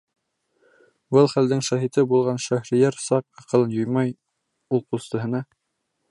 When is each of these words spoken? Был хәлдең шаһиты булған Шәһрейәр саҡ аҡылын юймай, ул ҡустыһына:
Был 1.17 1.27
хәлдең 1.33 1.59
шаһиты 1.67 2.05
булған 2.13 2.41
Шәһрейәр 2.45 2.97
саҡ 3.03 3.27
аҡылын 3.49 3.75
юймай, 3.81 4.13
ул 4.79 4.83
ҡустыһына: 4.95 5.43